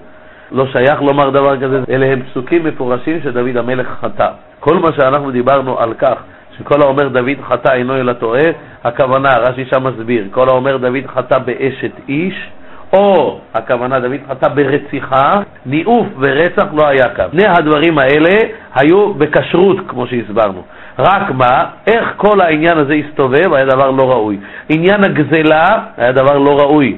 [0.51, 4.27] לא שייך לומר דבר כזה, אלה הם פסוקים מפורשים שדוד המלך חטא.
[4.59, 6.15] כל מה שאנחנו דיברנו על כך
[6.61, 8.49] שכל האומר דוד חטא אינו אלא טועה,
[8.83, 12.49] הכוונה, רש"י שם מסביר, כל האומר דוד חטא באשת איש,
[12.93, 17.25] או הכוונה דוד חטא ברציחה, ניאוף ורצח לא היה כאן.
[17.31, 18.39] שני הדברים האלה
[18.75, 20.63] היו בכשרות, כמו שהסברנו.
[20.99, 24.37] רק מה, איך כל העניין הזה הסתובב היה דבר לא ראוי.
[24.69, 25.65] עניין הגזלה
[25.97, 26.97] היה דבר לא ראוי.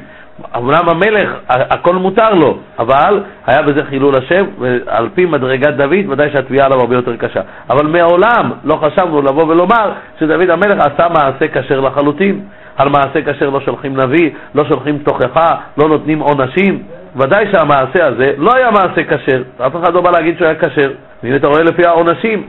[0.57, 6.29] אמנם המלך, הכל מותר לו, אבל היה בזה חילול השם, ועל פי מדרגת דוד, ודאי
[6.33, 7.41] שהתביעה עליו הרבה יותר קשה.
[7.69, 12.41] אבל מעולם לא חשבנו לבוא ולומר שדוד המלך עשה מעשה כשר לחלוטין.
[12.77, 16.83] על מעשה כשר לא שולחים נביא, לא שולחים תוכחה, לא נותנים עונשים.
[17.15, 20.91] ודאי שהמעשה הזה לא היה מעשה כשר, אף אחד לא בא להגיד שהוא היה כשר.
[21.23, 22.47] והנה אתה רואה לפי העונשים.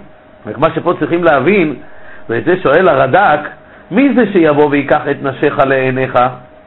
[0.57, 1.75] מה שפה צריכים להבין,
[2.29, 3.41] ואת זה שואל הרד"ק,
[3.91, 6.19] מי זה שיבוא ויקח את נשיך לעיניך?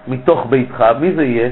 [0.07, 1.49] מתוך ביתך, מי זה יהיה?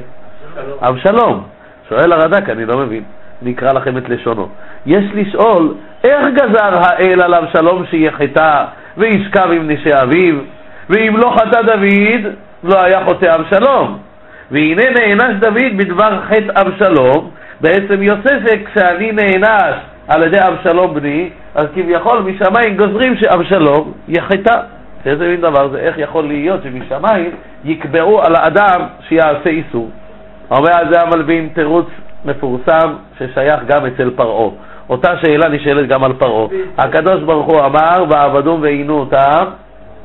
[0.81, 1.43] אבשלום.
[1.89, 3.03] שואל הרד"ק, אני לא מבין.
[3.41, 4.47] נקרא לכם את לשונו.
[4.85, 8.65] יש לשאול, איך גזר האל על אבשלום שיחטא
[8.97, 10.35] וישכב עם נשי אביו,
[10.89, 13.97] ואם לא חטא דוד, לא היה חוטא אבשלום.
[14.51, 17.29] והנה נענש דוד בדבר חטא אבשלום,
[17.61, 19.75] בעצם יוצא זה כשאני נענש
[20.07, 24.59] על ידי אבשלום בני, אז כביכול משמיים גוזרים שאבשלום יחטא.
[25.05, 25.79] איזה מין דבר זה?
[25.79, 27.31] איך יכול להיות שמשמיים
[27.65, 29.89] יקבעו על האדם שיעשה איסור?
[30.51, 31.87] אומר על זה המלווין תירוץ
[32.25, 34.49] מפורסם ששייך גם אצל פרעה.
[34.89, 36.47] אותה שאלה נשאלת גם על פרעה.
[36.77, 39.45] הקדוש ברוך הוא אמר, ועבדום ועינו אותם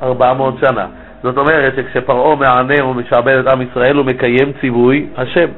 [0.03, 0.87] ארבע מאות שנה.
[1.23, 5.49] זאת אומרת שכשפרעה מענה ומשעבד את עם ישראל הוא מקיים ציווי השם.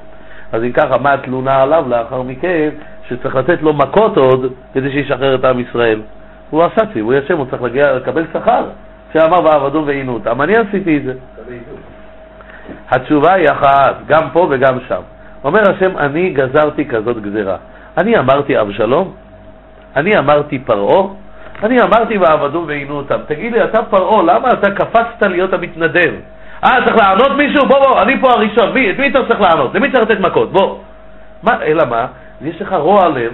[0.52, 2.68] אז אם ככה, מה התלונה עליו לאחר מכן,
[3.08, 6.00] שצריך לתת לו מכות עוד כדי שישחרר את עם ישראל?
[6.50, 8.64] הוא עשה ציווי השם, הוא צריך לקבל שכר.
[9.12, 10.42] שאמר ועבדו ועינו אותם.
[10.42, 11.12] אני עשיתי את זה.
[12.90, 15.00] התשובה היא אחת, גם פה וגם שם.
[15.44, 17.56] אומר השם, אני גזרתי כזאת גזירה.
[17.98, 19.14] אני אמרתי אבשלום?
[19.96, 21.06] אני אמרתי פרעה?
[21.62, 23.18] אני אמרתי ועבדו ועינו אותם.
[23.26, 26.12] תגיד לי, אתה פרעה, למה אתה קפצת להיות המתנדב?
[26.64, 27.66] אה, צריך לענות מישהו?
[27.66, 28.72] בוא, בוא, אני פה הראשון.
[28.74, 29.74] מי, את מי אתה צריך לענות?
[29.74, 30.52] למי צריך לתת מכות?
[30.52, 30.78] בוא.
[31.42, 32.06] מה, אלא מה?
[32.42, 33.32] יש לך רוע לב,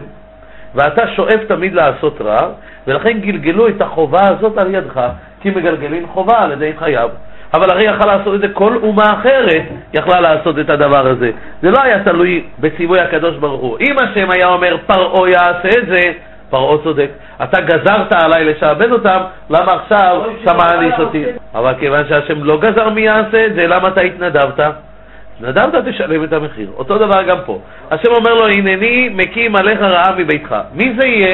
[0.74, 2.48] ואתה שואף תמיד לעשות רע,
[2.86, 5.00] ולכן גלגלו את החובה הזאת על ידך.
[5.40, 7.08] כי מגלגלים חובה על ידי חייו.
[7.54, 9.62] אבל הרי יכל לעשות את זה כל אומה אחרת,
[9.94, 11.30] יכלה לעשות את הדבר הזה.
[11.62, 13.78] זה לא היה תלוי בציווי הקדוש ברוך הוא.
[13.80, 16.12] אם השם היה אומר פרעה יעשה את זה,
[16.50, 17.10] פרעה צודק.
[17.42, 19.20] אתה גזרת עליי לשעבד אותם,
[19.50, 21.24] למה עכשיו אתה מעניש אותי?
[21.54, 24.60] אבל כיוון שהשם לא גזר מי יעשה את זה, למה אתה התנדבת?
[25.40, 26.68] התנדבת תשלם את המחיר.
[26.76, 27.58] אותו דבר גם פה.
[27.90, 30.56] השם אומר לו, הנני מקים עליך רעה מביתך.
[30.74, 31.32] מי זה יהיה?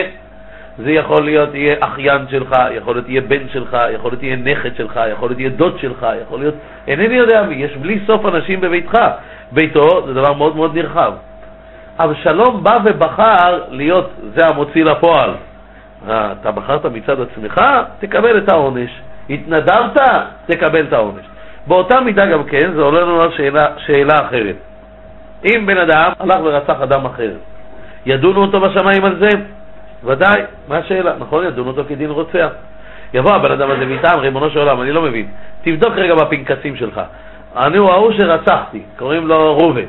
[0.79, 4.77] זה יכול להיות יהיה אחיין שלך, יכול להיות יהיה בן שלך, יכול להיות יהיה נכד
[4.77, 6.55] שלך, יכול להיות יהיה דוד שלך, יכול להיות...
[6.89, 8.99] אינני יודע מי, יש בלי סוף אנשים בביתך.
[9.53, 11.13] ביתו זה דבר מאוד מאוד נרחב.
[11.99, 15.31] אבשלום בא ובחר להיות זה המוציא לפועל.
[16.09, 17.61] אה, אתה בחרת מצד עצמך,
[17.99, 18.91] תקבל את העונש.
[19.31, 20.01] התנדבת,
[20.47, 21.25] תקבל את העונש.
[21.67, 24.57] באותה מידה גם כן, זה עולה לנו על שאלה, שאלה אחרת.
[25.45, 27.31] אם בן אדם הלך ורצח אדם אחר,
[28.07, 29.29] ידונו אותו בשמיים על זה?
[30.05, 31.15] ודאי, מה השאלה?
[31.19, 32.49] נכון, ידון אותו כדין רוצח.
[33.15, 35.27] יבוא הבן אדם הזה ויטען, ריבונו של עולם, אני לא מבין.
[35.63, 37.01] תבדוק רגע בפנקסים שלך.
[37.57, 39.85] אני הוא ההוא שרצחתי, קוראים לו ראובן.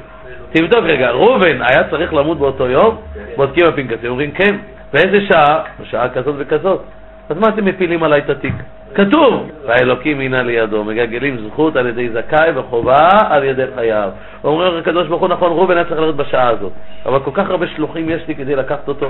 [0.51, 2.97] תבדוק רגע, ראובן היה צריך למות באותו יום?
[3.35, 4.55] בודקים בפנקסים, אומרים כן.
[4.93, 5.63] באיזה שעה?
[5.81, 6.81] בשעה כזאת וכזאת.
[7.29, 8.53] אז מה אתם מפילים עליי את התיק?
[8.95, 14.09] כתוב, והאלוקים הינה לידו, מגלגלים זכות על ידי זכאי וחובה על ידי חייו.
[14.43, 16.71] אומרים הקדוש ברוך הוא, נכון, ראובן היה צריך לרדת בשעה הזאת,
[17.05, 19.09] אבל כל כך הרבה שלוחים יש לי כדי לקחת אותו.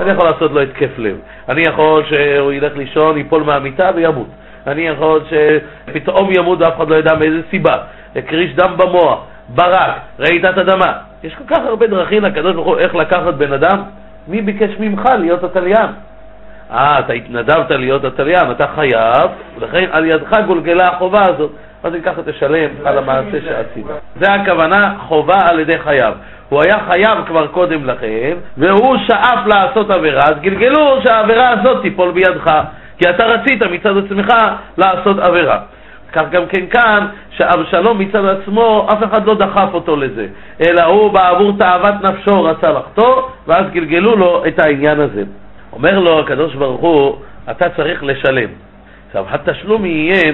[0.00, 1.16] אני יכול לעשות לו התקף לב.
[1.48, 4.26] אני יכול שהוא ילך לישון, ייפול מהמיטה וימות.
[4.66, 7.76] אני יכול שפתאום ימות ואף אחד לא ידע מאיזה סיבה.
[8.16, 10.92] הקריש דם במוח, ברק, רעידת אדמה.
[11.24, 13.82] יש כל כך הרבה דרכים לקדוש ברוך הוא איך לקחת בן אדם.
[14.28, 15.90] מי ביקש ממך להיות התליין?
[16.70, 21.50] אה, אתה התנדבת להיות התליין, אתה חייב, ולכן על ידך גולגלה החובה הזאת.
[21.84, 23.86] אז אם ככה תשלם על המעשה שעשית.
[24.20, 26.14] זה הכוונה חובה על ידי חייב.
[26.48, 32.10] הוא היה חייב כבר קודם לכן, והוא שאף לעשות עבירה, אז גלגלו שהעבירה הזאת תיפול
[32.10, 32.60] בידך,
[32.98, 34.34] כי אתה רצית מצד עצמך
[34.78, 35.58] לעשות עבירה.
[36.12, 40.26] כך גם כן כאן, שאבשלום מצד עצמו, אף אחד לא דחף אותו לזה,
[40.60, 45.22] אלא הוא בעבור תאוות נפשו רצה לחטוא, ואז גלגלו לו את העניין הזה.
[45.72, 47.16] אומר לו הקדוש ברוך הוא,
[47.50, 48.48] אתה צריך לשלם.
[49.06, 50.32] עכשיו, התשלום יהיה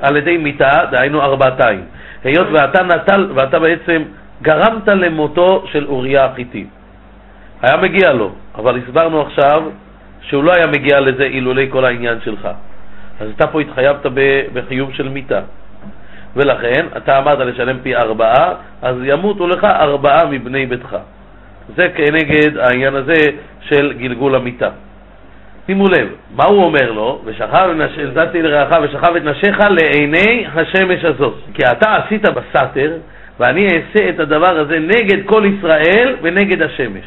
[0.00, 1.84] על ידי מיתה, דהיינו ארבעתיים.
[2.24, 4.02] היות ואתה נטל, ואתה בעצם
[4.42, 6.66] גרמת למותו של אוריה החיתי.
[7.62, 9.62] היה מגיע לו, אבל הסברנו עכשיו
[10.20, 12.48] שהוא לא היה מגיע לזה אילולי כל העניין שלך.
[13.20, 14.06] אז אתה פה התחייבת
[14.52, 15.40] בחיוב של מיתה.
[16.36, 20.96] ולכן אתה אמרת לשלם פי ארבעה, אז ימותו לך ארבעה מבני ביתך.
[21.76, 23.14] זה כנגד העניין הזה
[23.60, 24.68] של גלגול המיתה.
[25.66, 27.20] שימו לב, מה הוא אומר לו?
[27.24, 27.70] ושכב
[28.14, 31.34] נתתי לרעך ושכב את נשיך לעיני השמש הזאת.
[31.54, 32.92] כי אתה עשית בסתר,
[33.40, 37.04] ואני אעשה את הדבר הזה נגד כל ישראל ונגד השמש.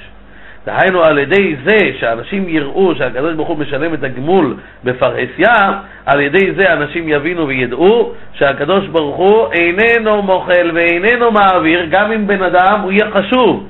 [0.65, 5.71] דהיינו על ידי זה שאנשים יראו שהקדוש ברוך הוא משלם את הגמול בפרהסיה,
[6.05, 12.27] על ידי זה אנשים יבינו וידעו שהקדוש ברוך הוא איננו מוחל ואיננו מעביר, גם אם
[12.27, 13.67] בן אדם הוא יהיה חשוב,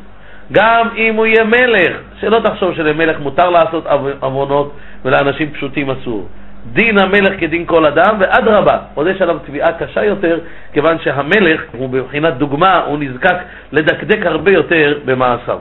[0.52, 3.86] גם אם הוא יהיה מלך, שלא תחשוב שלמלך מותר לעשות
[4.20, 4.74] עוונות
[5.06, 6.28] ולאנשים פשוטים אסור.
[6.74, 10.40] דין המלך כדין כל אדם, ואדרבה, עוד יש עליו תביעה קשה יותר,
[10.74, 13.36] כיוון שהמלך הוא בבחינת דוגמה, הוא נזקק
[13.72, 15.60] לדקדק הרבה יותר במעשיו.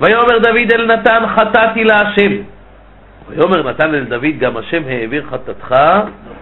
[0.00, 2.32] ויאמר דוד אל נתן חטאתי להשם.
[3.28, 5.76] ויאמר נתן אל דוד גם השם העביר חטאתך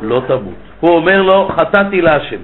[0.03, 0.55] לא תמות.
[0.81, 2.40] הוא אומר לו חטאתי להשם.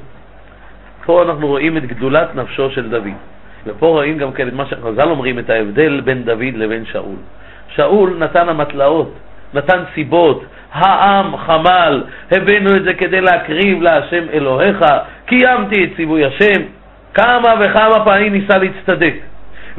[1.04, 3.16] פה אנחנו רואים את גדולת נפשו של דוד.
[3.68, 7.16] ופה רואים גם כן את מה שחז"ל אומרים, את ההבדל בין דוד לבין שאול.
[7.76, 9.12] שאול נתן המטלאות,
[9.54, 14.84] נתן סיבות, העם חמל, הבאנו את זה כדי להקריב להשם אלוהיך,
[15.26, 16.62] קיימתי את ציווי השם,
[17.14, 19.14] כמה וכמה פעמים ניסה להצטדק.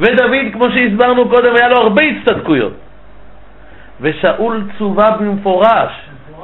[0.00, 2.72] ודוד, כמו שהסברנו קודם, היה לו הרבה הצטדקויות.
[4.00, 5.92] ושאול צווה במפורש,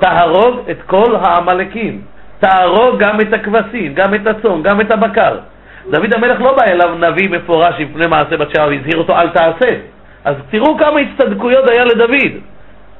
[0.00, 2.00] תהרוג את כל העמלקים,
[2.40, 5.38] תהרוג גם את הכבשים, גם את הצאן, גם את הבקר.
[5.90, 9.74] דוד המלך לא בא אליו נביא מפורש לפני מעשה בת שבע והזהיר אותו אל תעשה.
[10.24, 12.32] אז תראו כמה הצטדקויות היה לדוד.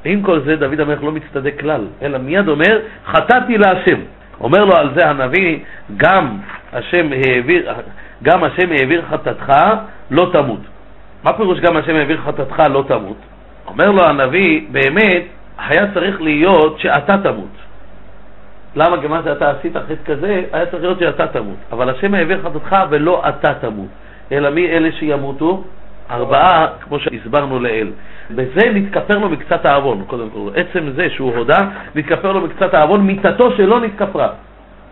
[0.05, 4.01] עם כל זה דוד המלך לא מצטדק כלל, אלא מיד אומר, חטאתי להשם.
[4.41, 5.59] אומר לו על זה הנביא,
[5.97, 6.37] גם
[6.73, 7.73] השם העביר,
[8.23, 9.53] גם השם העביר חטאתך,
[10.11, 10.61] לא תמות.
[11.25, 13.17] מה פירוש גם השם העביר חטאתך, לא תמות?
[13.67, 15.23] אומר לו הנביא, באמת,
[15.59, 17.66] היה צריך להיות שאתה תמות.
[18.77, 19.01] למה?
[19.01, 21.57] כיוון שאתה עשית חטא כזה, היה צריך להיות שאתה תמות.
[21.73, 23.89] אבל השם העביר חטאתך ולא אתה תמות.
[24.33, 25.65] אלא מי אלה שימותו?
[26.11, 27.91] ארבעה, כמו שהסברנו לעיל.
[28.31, 30.51] בזה נתכפר לו מקצת העוון, קודם כל.
[30.55, 31.59] עצם זה שהוא הודה,
[31.95, 34.29] נתכפר לו מקצת העוון, מיתתו שלא נתכפרה.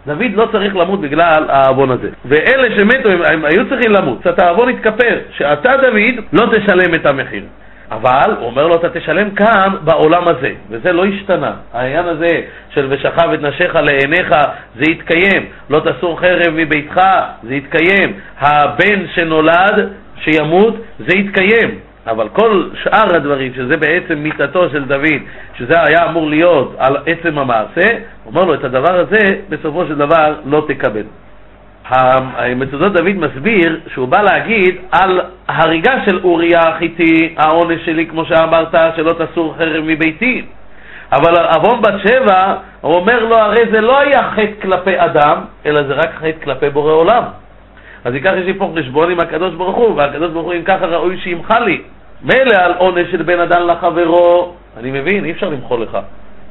[0.06, 2.08] דוד לא צריך למות בגלל העוון הזה.
[2.24, 4.20] ואלה שמתו, הם, הם היו צריכים למות.
[4.20, 7.44] קצת העוון התכפר, שאתה, דוד, לא תשלם את המחיר.
[7.90, 11.52] אבל, הוא אומר לו, אתה תשלם כאן בעולם הזה, וזה לא השתנה.
[11.72, 12.40] העניין הזה
[12.74, 14.34] של ושכב את נשיך לעיניך,
[14.76, 15.46] זה יתקיים.
[15.70, 17.00] לא תסור חרב מביתך,
[17.42, 18.12] זה יתקיים.
[18.38, 19.88] הבן שנולד,
[20.24, 21.78] שימות, זה יתקיים.
[22.06, 25.20] אבל כל שאר הדברים, שזה בעצם מיתתו של דוד,
[25.58, 27.88] שזה היה אמור להיות על עצם המעשה,
[28.26, 31.02] אומר לו, את הדבר הזה, בסופו של דבר, לא תקבל.
[32.56, 38.74] מצודות דוד מסביר שהוא בא להגיד על הריגה של אוריה החיתי, העונש שלי, כמו שאמרת,
[38.96, 40.44] שלא תסור חרב מביתי.
[41.12, 45.82] אבל עוון בת שבע, הוא אומר לו, הרי זה לא היה חטא כלפי אדם, אלא
[45.82, 47.22] זה רק חטא כלפי בורא עולם.
[48.04, 50.86] אז ייקח יש לי פה חשבון עם הקדוש ברוך הוא, והקדוש ברוך הוא אם ככה
[50.86, 51.82] ראוי שימחה לי.
[52.22, 55.98] מילא על עונש של בן אדם לחברו, אני מבין, אי אפשר למחול לך.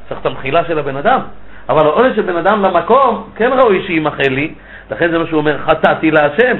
[0.08, 1.20] צריך את המחילה של הבן אדם.
[1.68, 4.54] אבל על עונש של בן אדם למקום, כן ראוי שימחה לי,
[4.90, 6.56] לכן זה מה שהוא אומר, חטאתי להשם.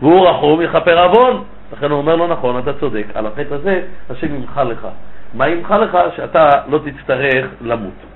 [0.00, 1.42] והוא רחום יכפר עוון.
[1.72, 4.88] לכן הוא אומר לו, נכון, אתה צודק, על החטא הזה השם ימחה לך.
[5.34, 5.98] מה ימחה לך?
[6.16, 8.15] שאתה לא תצטרך למות.